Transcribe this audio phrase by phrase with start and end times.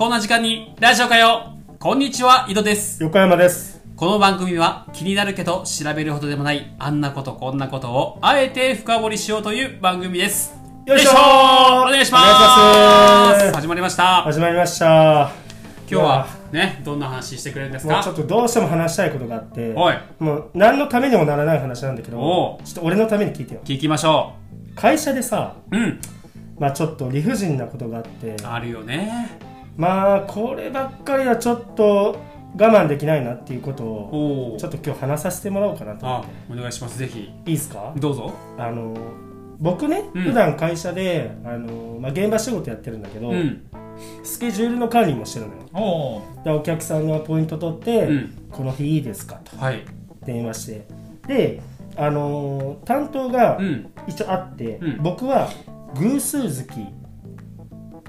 [0.00, 3.02] こんな時間にラジオかよこんにちは、井戸です。
[3.02, 3.82] 横山です。
[3.96, 10.54] この番組は気になるけど調べるほどでもないあんなことこんなことをあえて深掘りしようという番組です。
[10.86, 11.14] よいしょー
[11.82, 12.18] お願いしま
[13.38, 14.22] す始まりました。
[14.22, 15.32] 始まりました。
[15.86, 18.02] 今日はね、どんな話してくれるんですか？
[18.02, 19.74] ちょっとどうしても話したいことがあって、
[20.18, 23.60] もう何のためにもならない話なんだけど、ちょっと俺のために聞いてよ。
[23.64, 24.32] 聞きましょ
[24.74, 25.76] 会社でさ、う。
[25.76, 26.00] うん。
[26.58, 29.49] まあちょっと理不尽なことがあって、あるよね。
[29.80, 32.16] まあこればっかりはちょっと
[32.58, 36.06] 我慢できないなっていうことを、ちょっと今日話させてもらおうかなと
[36.50, 36.98] お願いします。
[36.98, 37.32] ぜひ。
[37.46, 37.94] いいですか？
[37.96, 38.32] どうぞ。
[38.58, 38.94] あの、
[39.58, 43.62] 僕ね、うん普段会社で、あの、まあ現場仕事やってるんだけど、うん。
[44.22, 46.22] スケジュールの管理もしてるのよ。
[46.44, 49.84] でお客さんのポイント取って、うんこの日いいですかとはい。
[50.26, 50.86] 電話して
[51.28, 51.62] で
[51.96, 53.90] あのー担当がうん。
[54.08, 55.48] 一応あって、うん僕は
[56.00, 56.80] 偶数月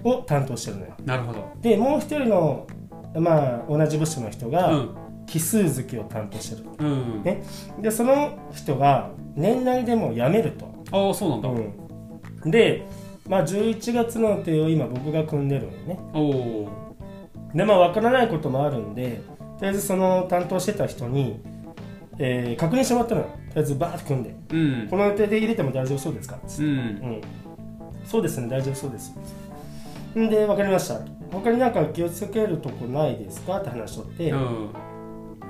[0.04, 0.94] を担当してるのよ。
[1.06, 1.52] なるほど。
[1.62, 2.68] でもう一人の
[3.16, 4.96] まあ同じ部署の人うがん。
[5.28, 7.24] 奇数月を担当してる、うん。
[7.24, 7.42] ね。
[7.80, 11.50] でその人が年内でもう辞めると、ああ、そうなんだ。
[11.50, 12.52] うん。
[12.52, 12.86] で
[13.30, 16.00] まあ11月の予定を今僕が組んでるのよね。
[16.14, 16.20] お
[16.66, 16.70] お
[17.54, 19.22] でまあ分からないこともあるんで
[19.60, 21.40] とりあえずその担当してた人に、
[22.18, 23.28] えー確認してもらったのよ。
[23.28, 24.36] とりあえずバーって組んで。
[24.52, 24.88] うん。
[24.90, 26.38] この予定で入れても大丈夫そうですか？
[26.48, 26.64] つって。
[26.64, 26.70] うん。
[26.70, 27.22] うん。
[28.04, 29.12] そうですね大丈夫そうです。
[29.12, 29.14] ん
[30.16, 31.00] で分かりました。
[31.32, 33.60] 他になんか気をつけるとこないですか？
[33.60, 34.70] って話しとって、うん。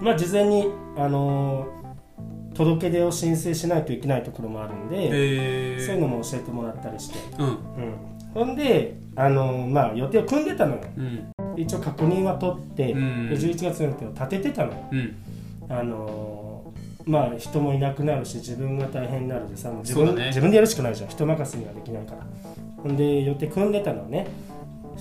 [0.01, 0.67] まあ事前に
[0.97, 1.81] あのー
[2.53, 7.47] 届け出を申請しないといけないところもあるんで、えー、そういうのも教えてもらったりして、うん。
[7.47, 7.55] うん、
[8.33, 10.81] ほんであのーまあ予定を組んでたのよ。
[10.97, 11.33] うん。
[11.57, 13.29] 一応確認は取って、うん。
[13.29, 14.77] で11月の予定を立ててたのよ。
[14.91, 15.15] うん。
[15.69, 20.27] あのーまあ人もいなくなるし自分が大変になるでさ自分,、ね。
[20.27, 21.09] 自分でやるしかないじゃん。
[21.09, 22.27] 人任せにはできないから。
[22.83, 24.27] ほんで予定組んでたのね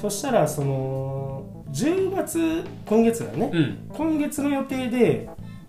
[0.00, 3.88] そしたらその10月今月だね、うん。
[3.92, 5.28] 今月の予定で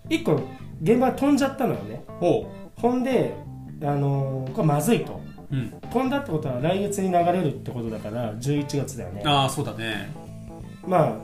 [0.09, 0.41] 1個
[0.81, 2.03] 現場飛んじゃったのよね。
[2.19, 3.35] ほほんで
[3.83, 5.19] あのーこれまずいと。
[5.51, 5.69] ううん。
[5.91, 9.21] 飛んだってことは来月に流れるってことだから11月だよね。
[9.25, 10.11] ああそうだね。
[10.87, 11.15] まあ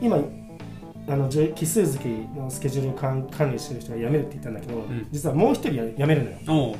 [0.00, 0.18] 今
[1.08, 2.04] あの奇数月
[2.36, 5.06] のスケジュールを管管理してる人が辞めるって言ったんだけど、ん。
[5.12, 6.76] 実はもう一人や辞めるのよ。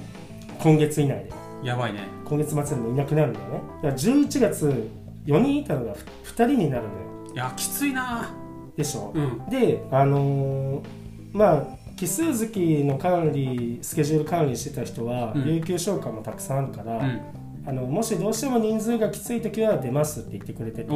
[0.58, 1.30] 今月以内で。
[1.62, 2.00] やばいね。
[2.24, 3.60] 今月末でもいなくなるんだよね。
[3.82, 5.98] だから11月4人いたのが2
[6.32, 7.34] 人になるのよ。
[7.34, 8.30] いやきついな。
[8.76, 9.50] でしょ、うん。
[9.50, 10.86] であのー
[11.32, 11.66] まあ
[11.96, 15.54] 奇数月の管理スケジュール管理してた人は、うん。
[15.54, 17.20] 有給消化もたくさんあるから、うん。
[17.66, 20.92] あのもしどうしても人数がきつい時は出ますって言ってくれてて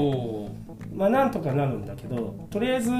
[0.94, 2.90] まあなんとかなるんだけどとりあえず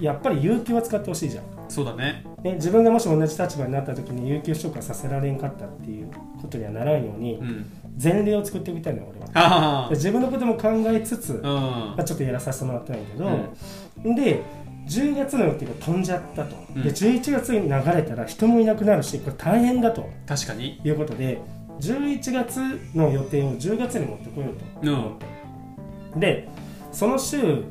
[0.00, 2.26] やっぱり有給は使ってほしいじゃん、そうだね。
[2.42, 6.10] ね、自分がもし同じ立場になった時に有給消化させられんかったっていう
[6.42, 7.66] ことにはならんようにうん
[8.02, 9.88] 前例を作っておきたいのよ俺は。
[9.90, 14.42] 自分のことも考えつつ、あまあ、ちょっとやらさせてもらったんやけど、で
[14.86, 16.82] 10月の予定が飛んじゃったと、うん。
[16.82, 20.08] で11月に流れたら人もいなくなるしこれ大変だと。
[20.26, 20.80] 確かに。
[20.84, 21.40] いうことで
[21.80, 22.60] 11月
[22.94, 24.92] の予定を10月に持ってこようと。
[24.92, 25.18] 思っ
[26.14, 26.48] て、で
[26.92, 27.64] その週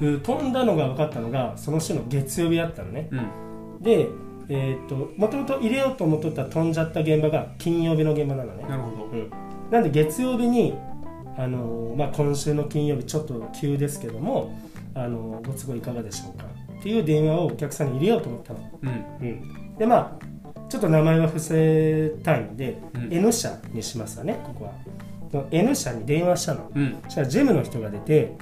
[0.00, 3.08] う飛んだのが分かったのがその週の月曜日だったのね。
[3.12, 3.82] うん。
[3.82, 4.08] で
[4.50, 8.64] えーっともともと入れようと思っとった飛んじゃった現場が金曜日の現場なのね。
[8.68, 9.04] なるほど。
[9.06, 9.30] うん、
[9.70, 10.74] なんで月曜日に、
[11.36, 14.58] あのーまあ、今週の金曜日ちょっと急ですけども、
[14.94, 16.46] あのーご都合いかがでしょうか
[16.78, 18.88] っていう電話をお客さんに入れようと思ったの、うん。
[18.88, 23.12] うん、でまあちょっと名前は伏せたいんで、うん。
[23.12, 24.72] N 社にしますわねここは。
[25.30, 26.70] その N 社に電話したの。
[26.74, 26.98] うん。
[27.04, 28.34] そしたらジェムの人が出て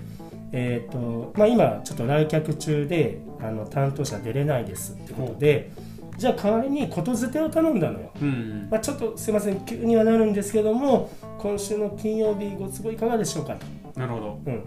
[0.52, 5.70] えーとまあ、今ちょっと来客中であの担当者出れないですってことで
[6.16, 8.10] じゃあ代わりにことづてを頼んだのよ。
[8.20, 8.68] うん。
[8.70, 14.40] まあ、ちょっとすいません急にはなるんですけども今週の金曜日ご都合いかがでしょうかと、なるほど。
[14.46, 14.64] うん、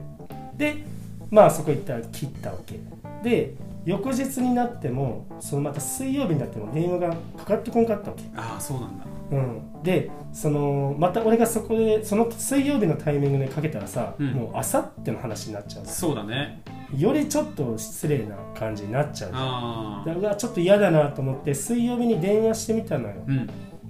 [0.57, 0.83] で
[1.29, 2.79] まあそこ行ったら切ったわけ。
[3.23, 3.55] で
[3.85, 9.05] 翌日になってもそのまた水曜日になっても電話がかかってこんかったわけ、ああそうなんだ。
[9.31, 14.33] うん、でそのまた俺がそこでその水曜日のタイミングでかけたらさ、うん。
[14.33, 16.61] もうあさっての話になっちゃうそうだね
[16.97, 19.31] よりちょっと失礼な感じになっちゃう。
[20.07, 23.15] だからちょっと嫌だなと思って水曜日に電話してみたのよ。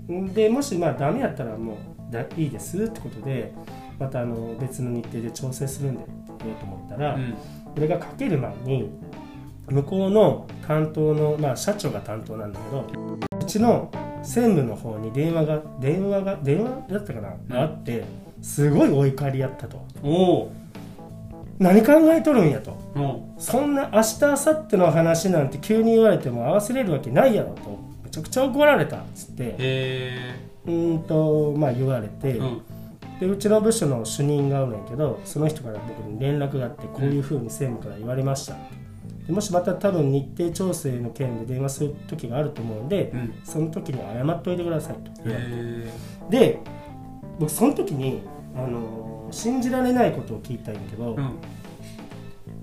[0.10, 0.34] うん。
[0.34, 3.54] でもしまあダメやったらもうだいいですってことで
[4.00, 6.12] またあの別の日程で調整するんでって
[6.46, 7.34] 言おうと思ったら、うん。
[7.74, 8.90] これがかける前に
[9.70, 13.92] 向こうの担当の、まあ、社長が担当なんだけどうちの
[14.24, 18.04] 専務の方に電話が電話が電話だったかな、があって
[18.42, 19.86] すごいお怒りやったと。
[20.02, 20.52] おお
[21.60, 22.72] 何考えとるんやと。
[22.96, 27.78] おそんな明日明後日の話なんて急に言われても合わせれるわけないやろと。
[28.04, 29.56] めちゃくちゃ怒られたっつって。
[29.58, 30.36] へ
[30.66, 32.62] うーんとまあ言われて、えうん。
[33.20, 38.56] でうちの部署の主任がおるんやけどその人から僕に連絡があってこういうふうに専務から言われました、
[39.28, 43.34] でもしまた多分日程調整の件で電話する時があると思うんで、うん。
[43.44, 45.52] その時に謝っといてくださいと言われて。
[45.52, 45.92] へ
[46.30, 46.60] で
[47.38, 48.22] 僕その時に、
[48.56, 51.32] あのー信じられないことを聞いたんやけど、えうん。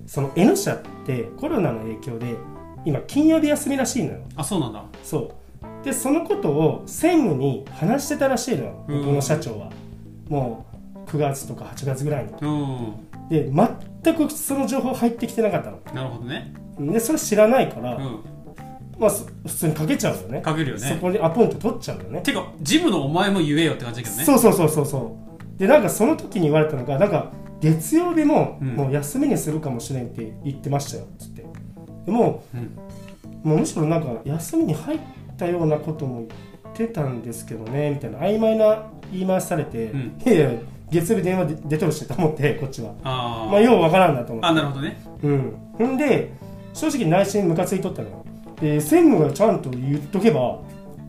[0.07, 2.37] その N 社ってコロナの影響で
[2.85, 4.21] 今金曜日休みらしいのよ。
[4.37, 4.85] あそうなんだ。
[5.03, 5.85] そう。
[5.85, 8.99] でそのことを専務に話してたらしいのようん。
[9.01, 9.71] 僕の社長は、
[10.29, 10.67] も
[11.05, 12.33] う9月とか8月ぐらいに。
[12.41, 13.29] うん。
[13.29, 15.81] で全くその情報入ってきてなかったの。
[15.93, 16.55] なるほどね。
[16.79, 18.21] でそれ知らないから、うん。
[18.99, 20.41] まあそ普通にかけちゃうよね。
[20.41, 20.89] かけるよね。
[20.89, 22.21] そこにアポイント取っちゃうよね。
[22.21, 24.25] てかジムのお前も言えよって感じだけどね。
[24.25, 25.26] そうそうそうそうそう
[25.57, 28.69] でなんかその時に言われたのがなんか月曜日もうん。
[28.77, 31.47] もう休みにするかもしれんって言ってましたよっつって。
[32.05, 32.77] でもうん。
[33.43, 35.01] もうむしろなんか休みに入っ
[35.37, 36.27] たようなことも
[36.65, 40.23] 言ってたんですけどねみたいな曖昧な言い回しされて、うん。
[40.25, 40.51] いやいや
[40.91, 42.95] 月曜日電話で出てるしと思ってこっちは。
[43.03, 44.49] あー、まあようわからんなと思って。
[44.49, 44.99] あなるほどね。
[45.23, 45.57] うん。
[45.73, 46.33] ほんで
[46.75, 48.25] 正直内心ムカついとったのよ。
[48.61, 50.59] で専務がちゃんと言っとけば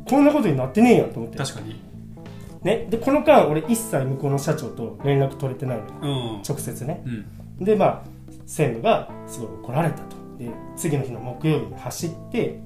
[0.09, 1.37] こんなことになってねえやんと思って。
[1.37, 1.81] 確かに
[2.67, 5.83] ね、でこの間俺一切向こうの社長と連絡取れてないの。
[5.85, 6.07] よう
[6.39, 6.41] ん。
[6.47, 7.01] 直接ね。
[7.59, 7.65] うん。
[7.65, 8.03] でまあ
[8.45, 10.17] 専務がすごい怒られたと。
[10.37, 12.59] で次の日の木曜日に走って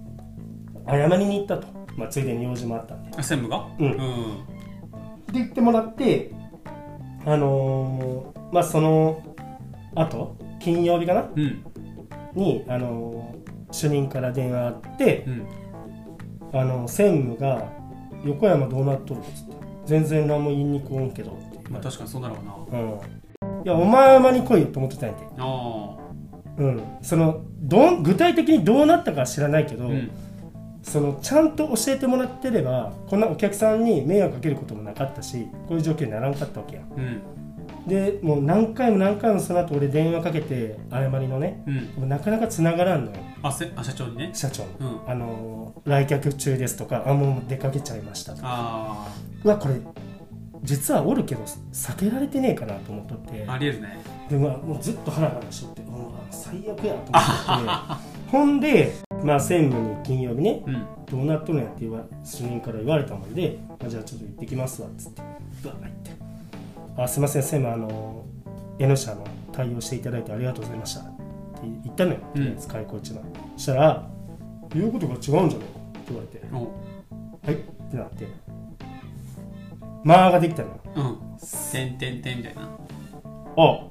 [0.88, 3.12] 謝りに行ったと、まあ、ついでに用事もあったんで。
[3.15, 3.68] あ専務が？
[3.77, 3.86] うん。
[3.86, 3.98] うん。
[5.27, 6.31] で言ってもらって
[7.25, 9.21] あのーまあその
[9.94, 11.30] あと金曜日かな？
[11.36, 11.63] うん。
[12.33, 13.42] に、あのー
[13.74, 15.48] 主任から電話あってうん。
[16.59, 17.71] あの専務が
[18.25, 21.37] 「横山どうなっとる?」っつって「全然何も言いに来んけど」
[21.69, 22.79] まあ確かにそうなるわな。
[22.79, 25.97] うん、いやお前は間に来いよと思ってたんやて、あ
[26.57, 30.11] うん、そのどう具体的にどうなったかは知らないけど、あうん。
[30.83, 37.21] そのちゃんと教えてもらってればこんなお客さんに迷惑かけることもなかったしこういう状況にならんかったわけやうん
[37.87, 41.75] でもう何回も何回もその後俺電話かけて謝りのねうん。
[41.75, 43.17] もうなかなか繋がらんのよ。
[43.43, 44.31] あせあ社長にね？
[44.33, 45.11] 社長に、うん。
[45.11, 48.47] あのー来客中ですとかあもう出かけちゃいましたとか。
[48.47, 49.07] あ
[49.43, 49.75] うわこれ
[50.63, 51.41] 実はおるけど
[51.73, 53.45] 避けられてねえかなと思っとって。
[53.47, 53.97] あありえるね。
[54.29, 58.31] でまあもうずっとハラハラしとってうわ最悪やと思って。
[58.31, 58.93] ほんで
[59.23, 60.85] まあ専務に金曜日ねうん。
[61.09, 65.21] どうなっとるんやって言わ主任から言われたもんで、あじゃあちょっと行ってきますわっつって。
[65.61, 66.11] ブワーって
[67.03, 68.25] あすいません専務あの
[68.80, 71.01] N 社の対応していただいてありがとうございました。
[71.01, 71.12] って
[71.63, 72.19] 言ったのよ、
[72.68, 73.24] 開口一番
[73.56, 74.09] そしたら
[74.74, 75.65] 言うことが違うんじゃないかって
[76.09, 76.42] 言われて。
[76.53, 76.57] お。
[77.45, 77.57] はいっ
[77.89, 78.27] てなって。
[80.03, 80.80] 間ができたのよ。
[80.95, 81.18] うん。
[81.71, 82.62] てんてんてんみたいな。
[82.63, 83.89] あは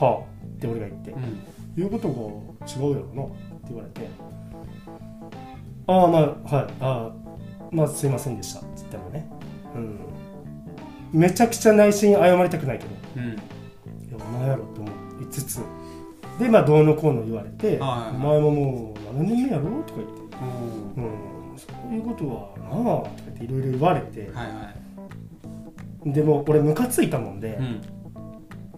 [0.00, 1.40] あって俺が言って、うん。
[1.76, 2.14] 言うことが
[2.66, 4.08] 違うやろなって言われて。
[5.86, 7.12] ああまあはいああ
[7.70, 9.28] まあすいませんでしたって言ったのね。
[9.74, 10.11] うん
[11.12, 13.20] めちゃくちゃ内心謝りたくないけどう。
[13.20, 13.28] ん。
[13.28, 13.36] いや
[14.16, 14.88] お前やろって思
[15.22, 15.60] いつつ。
[16.38, 20.36] でまあどうのこうの言われて「はいお前ももう7年目やろ?」とか言って。
[20.96, 24.20] おー「うんそういうことはなあ」とか言っていろいろ言われて。
[24.20, 24.52] はいは
[26.06, 26.12] い。
[26.12, 27.80] でも俺ムカついたもんで、うん。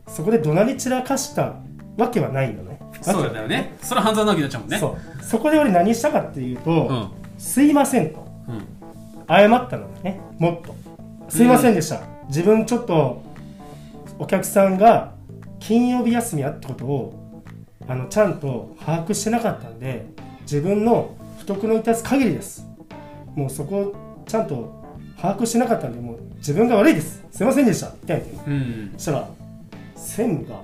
[0.07, 1.55] そこで怒鳴り散らかした
[1.97, 2.79] わけはないのね。
[3.01, 3.75] そうだよね。
[3.81, 4.79] それは半沢直樹になっちゃうもんね。
[4.79, 5.25] そう。
[5.25, 7.09] そこで俺何したかっていうと、うん。
[7.39, 8.27] すいませんと。
[8.49, 8.67] うん。
[9.27, 10.21] 謝ったのね。
[10.39, 10.75] もっと。
[11.31, 12.03] すいませんでした、
[12.35, 13.23] 自分ちょっと
[14.19, 15.15] お客さんが
[15.61, 17.45] 金曜日休みやってことを
[17.87, 20.05] あのちゃんと把握してなかったんで
[20.41, 22.67] 自分の不徳の致す限りです。
[23.37, 24.85] もうそこをちゃんと
[25.17, 27.25] 把握してなかったんでもう自分が悪いです。
[27.31, 27.93] すいませんでした。
[28.03, 28.93] みたいなうん。
[28.97, 29.29] そしたら
[29.95, 30.61] 専務が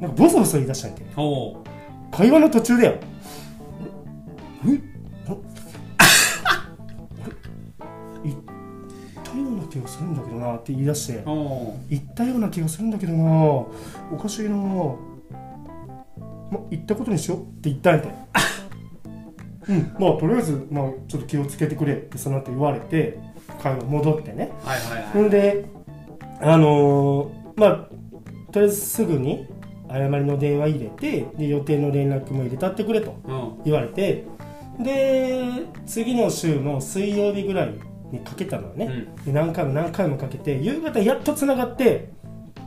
[0.00, 1.04] なんかボソボソ言い出したんやて。
[1.16, 1.64] おお
[2.10, 2.94] 会話の途中だよ。
[4.66, 4.87] え？
[9.68, 13.32] 気がするんだけどなって言い出しておお言ったような気がするんだけどな。
[13.32, 13.68] お
[14.20, 14.56] かしいな。
[16.50, 18.08] ま言ったことにしようって言ったんやて。
[19.68, 19.92] うん。
[19.98, 23.18] まあとりあえず、まあ、ちょっと気をつけてくれってその後言われて
[23.62, 24.50] 会話戻ってね。
[24.64, 25.28] はいはいほはい。
[25.28, 25.64] んで
[26.40, 27.88] あのーまあ
[28.52, 29.46] とりあえずすぐに
[29.90, 33.64] 謝りの電話入れてで予定の連絡も入れたってくれとうん。
[33.64, 34.24] 言われて
[34.78, 35.42] で
[35.86, 37.74] 次の週の水曜日ぐらい
[38.12, 39.24] にかけたのよね、うん。
[39.24, 42.10] で何回も何回もかけて夕方やっとつながって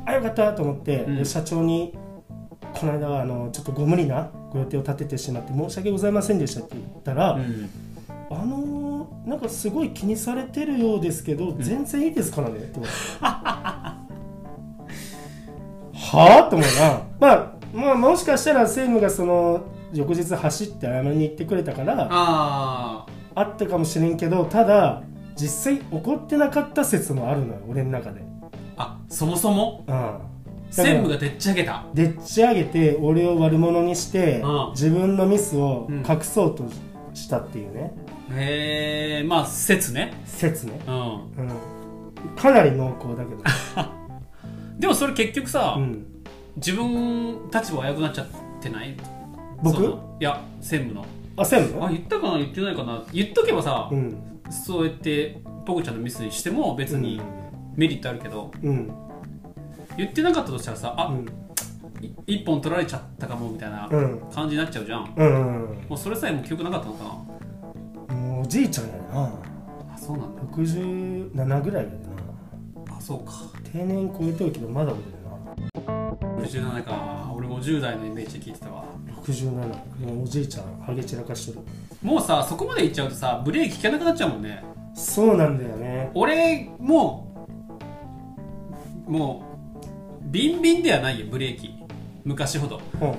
[0.05, 1.17] あよかったと思って、うん。
[1.17, 1.98] で社長に
[2.74, 7.69] 「この間はあのちょっとご無理なご予定を立ててしまって申し訳ございませんでした」って言ったら、うん。
[8.29, 8.81] あのー
[9.25, 13.00] なんかすごい気にされてるようですけど、全然いいですからねって言われて。
[16.12, 19.62] はあと思うな、まあ、まあもしかしたら専務がその
[19.93, 23.05] 翌日走って謝りに行ってくれたからあ
[23.36, 25.03] あったかもしれんけどただ
[25.41, 28.21] 実際怒ってなかった説もあるのよ俺の中で。
[28.77, 29.83] あそもそも？
[29.88, 30.19] うん。
[30.69, 31.83] 専務がでっち上げた？
[31.95, 34.71] でっち上げて俺を悪者にして、うん。
[34.71, 35.98] 自分のミスをうん。
[36.07, 36.63] 隠そうと
[37.15, 37.91] したっていうね、
[38.33, 40.13] へえまあ説ね。
[40.25, 40.95] 説ね、うん。
[40.95, 43.43] うん、かなり濃厚だけど、
[44.77, 46.05] でもそれ結局さ、うん、
[46.55, 48.27] 自分立場悪くなっちゃっ
[48.62, 48.95] てない？
[49.62, 49.75] 僕？
[49.75, 51.05] そのいや専務の。
[51.36, 51.83] あ専務？
[51.83, 52.38] あ言ったかな？
[52.38, 53.03] 言ってないかな？
[53.12, 57.22] 言っとけばさ、うんそうやってポコちゃんのミスにしても別に
[57.75, 58.91] メリットあるけど、うん。
[59.98, 61.25] 言ってなかったとしたらさあ、うん。
[62.01, 64.22] い一本取られちゃったかもみたいなうん。
[64.34, 68.15] 感じになっちゃうじゃん、うんうんもうそれさえも記憶なかったのかな。
[68.15, 69.34] もうおじいちゃんやな。
[69.93, 70.41] あそうなんだ。
[70.43, 72.96] 67ぐらいやでな。
[72.98, 73.34] あそうか。
[73.72, 76.12] 定年超えてるけどまだ俺だな。
[76.41, 77.34] 57か。
[77.36, 78.84] 俺50代のイメージで聞いてたわ。
[79.24, 81.60] 67もうおじいちゃんハゲ散らかしてる
[82.01, 84.63] もうさそこまでいっちゃうとさブレーキ効かなくなっちゃうもんね。
[84.93, 86.12] そうなんだよね。
[86.13, 87.27] 俺も
[89.08, 89.43] も
[90.22, 91.75] うビンビンではないよブレーキ。
[92.24, 92.81] 昔ほど。
[93.01, 93.15] うん。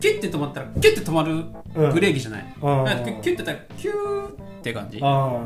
[0.00, 1.32] キュッて止まったらキュッて止まる
[1.74, 1.94] うん。
[1.94, 4.98] ブレーキじゃない、あーなんかキュッてたらキューって感じ。
[5.02, 5.40] あ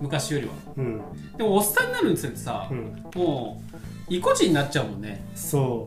[0.00, 0.52] 昔よりは。
[0.52, 1.00] あうん。
[1.36, 3.02] でもおっさんになるにつれてさう、ん。
[3.14, 5.86] もう意固地になっちゃうもんねそ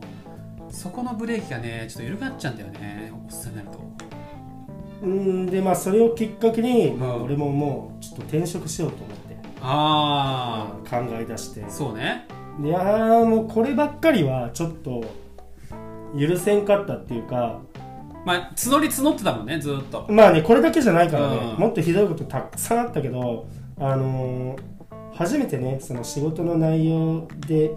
[0.70, 3.78] そこのブレーキがねちょっと緩くなっちゃうんだよねおっさんになると
[5.02, 11.64] ううんでまあそれをきっかけに、俺ももうちょっと転職しようと思ってあ考え出して。
[11.64, 12.26] あそうね。
[12.62, 15.04] いやーもうこればっかりはちょっと
[16.18, 17.60] 許せんかったっていうか
[18.26, 20.06] まあ募り募ってたもんねずーっと。
[20.10, 21.60] まあねこれだけじゃないからね、うん。
[21.60, 23.46] もっとひどいことたくさんあったけど
[23.78, 24.70] あのー
[25.12, 27.72] 初めてねその仕事の内容で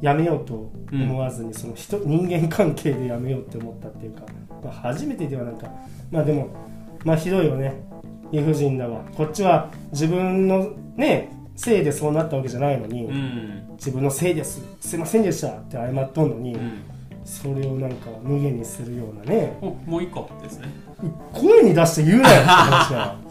[0.00, 4.22] 辞めようと思わずに、その人人間関係で辞めようって思ったっていうか、
[4.62, 5.68] まあ、初めてではなんか
[6.10, 6.48] まあでも
[7.04, 7.74] まあひどいよね。
[8.30, 9.04] 理不尽だわ。
[9.14, 14.62] こっちは自分のねせいでそうなったわけじゃないのに、うん、自分のせいです。
[14.80, 16.82] すいませんでしたって謝っとんのに、うん、
[17.24, 19.58] それをなんか無限にするようなね。
[19.60, 20.68] おもう一個ですね。
[21.32, 23.16] 声に出して言うなよって話や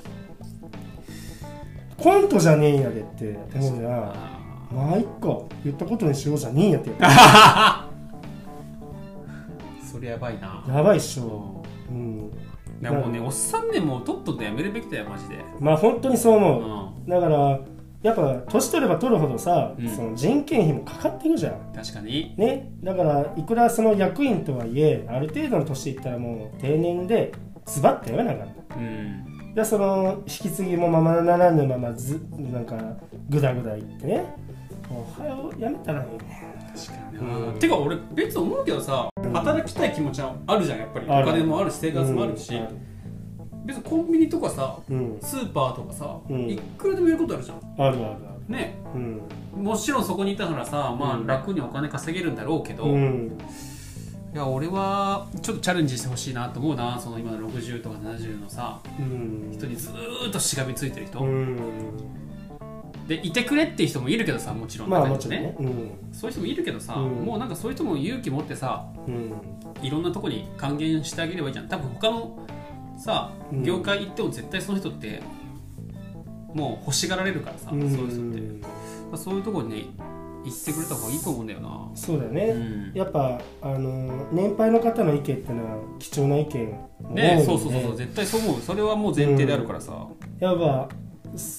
[1.98, 3.94] コントじゃねえんやでって思うじゃん。
[3.94, 6.92] あまあいっか言ったことにしようじゃねえんやって
[10.02, 10.64] れやばいな。
[10.68, 11.64] やばいっしょ。
[11.90, 12.32] うん。
[12.82, 15.38] いやもうねおっさんねもうとっととやめるべきだよマジで。
[15.60, 16.38] まあ本当にそうう。
[16.38, 17.04] 思ん。
[17.08, 17.60] うだから
[18.02, 19.88] やっぱ年取れば取るほどさ、うん。
[19.88, 21.54] その人件費もかかってくじゃん。
[21.76, 22.34] 確かに。
[22.38, 22.72] ね。
[22.84, 27.32] だからいくらその役員とはいえある程度の年いったらもう定年で
[27.66, 30.22] ズバッとやめなあかったうんでその。
[30.22, 32.66] 引き継ぎもままならぬままずなん。
[32.66, 32.76] か
[33.30, 34.26] グダグダ言ってね
[34.90, 37.60] おはようやめたらいいね確かにな、うん。
[37.60, 41.06] てか俺別に思うけどさ働きたい気持ちはあるじゃんやっぱり。
[41.06, 43.66] お金もあるし生活もあるし、うん。
[43.66, 45.18] 別にコンビニとかさうん。
[45.22, 46.50] スーパーとかさ、うん。
[46.50, 47.58] いくらでもやることあるじゃん。
[47.58, 48.54] あるあるある。
[48.54, 48.76] ね。
[48.96, 48.98] う
[49.60, 49.64] ん。
[49.64, 53.38] もちろんそこにいたからさまあうん楽にお金稼げるんだろうけど、いうん。
[54.34, 56.98] や俺はちょっとチャレンジしてほしいなと思うな。
[57.00, 59.50] その今の60とか70のさうん。
[59.52, 61.58] 人にずーっとしがみついてる人、うん
[63.12, 64.90] でいてくれっていう人もいるけどさもちろん。
[64.90, 65.56] まあもちろんね。
[65.60, 65.92] うん。
[66.14, 67.26] そういう人もいるけどさ、うん。
[67.26, 69.34] もうなんかそういう人も勇気持ってさうん。
[69.82, 71.68] いろんなとこに還元してあげればいいじゃん。
[71.68, 72.48] 多分他の
[72.98, 73.64] さうん。
[73.64, 75.22] 業界行っても絶対その人って
[76.54, 77.82] もう欲しがられるからさ、うん。
[77.82, 78.68] そういう人って、
[79.12, 79.86] まあ、そういうところにね
[80.46, 81.70] 行ってくれた方がいいと思うんだよな。
[81.94, 82.92] うそうだよね、ん。
[82.96, 87.98] やっぱあの年配の方の意見っていうのは貴重な意見も多いんでねそうそうそうそう。
[87.98, 88.62] 絶対そう思う。
[88.62, 90.08] それはもう前提であるからさ、
[90.40, 90.88] やっぱ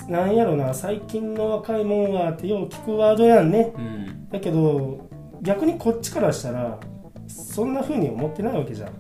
[0.09, 3.73] なんやろな最近の若いもんはってよう聞くワードやんね。
[3.77, 4.29] うん。
[4.31, 5.09] だけど
[5.43, 6.79] 逆にこっちからしたら
[7.27, 8.91] そんな風に思ってないわけじゃん。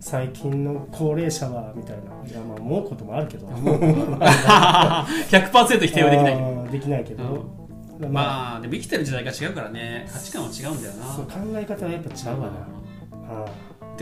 [0.00, 2.02] 最近の高齢者はみたいな。
[2.28, 3.46] いやまあ思うこともあるけど。
[5.30, 6.36] 100%否定はできない。
[6.72, 7.22] できないけど、
[8.00, 10.08] まあ、まあでも生きてる時代が違うからね。
[10.12, 11.04] 価値観は違うんだよな。
[11.12, 12.66] そう考え方はやっぱ違うわな、
[13.28, 13.44] あ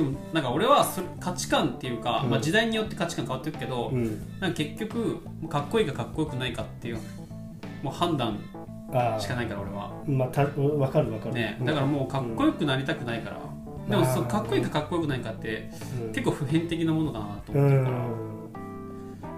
[0.00, 2.30] でもなんか俺はそれ価値観っていうか、うん。
[2.30, 4.40] まあ、時代によって価値観変わってるけど、ーうん。
[4.40, 6.98] なんか結局かっこいいかかっこよくないかっていう
[7.82, 8.38] もう判断
[8.92, 13.40] あしかないから俺は、まあた分かる分かる、ね、だからもうかっこよくなりたくないから、
[13.88, 15.70] でもそうかっこいいかかっこよくないかって
[16.02, 16.12] うん。
[16.12, 18.10] 結構普遍的なものかなとう思ってるから、ん。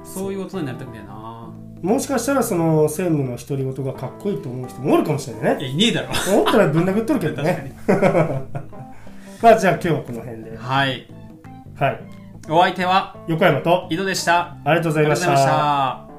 [0.05, 1.53] そういう大人になりたくないな。
[1.83, 5.63] もしかしたらその専務の独り言がかっこいいと思う人もおるかもしれないね。
[5.63, 6.09] いやいねえだろ。
[6.35, 7.75] 思ったらぶん殴っとるけどね
[9.43, 10.57] まあじゃあ今日はこの辺で。
[10.57, 11.07] はい。
[11.77, 12.01] はい。
[12.49, 14.57] お相手は横山と井戸でした。
[14.65, 16.12] ありがとうございました